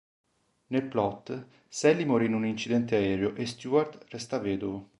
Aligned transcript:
Nel 0.69 0.81
plot, 0.85 1.45
Sally 1.69 2.05
muore 2.05 2.25
in 2.25 2.33
un 2.33 2.43
incidente 2.43 2.95
aereo 2.95 3.35
e 3.35 3.45
Stewart 3.45 4.03
resta 4.09 4.39
vedovo. 4.39 4.89